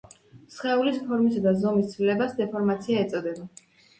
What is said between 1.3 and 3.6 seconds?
და ზომის ცვლილებას დეფორმაცია ეწოდება